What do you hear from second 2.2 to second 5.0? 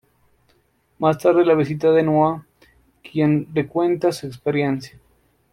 a quien le cuenta su experiencia.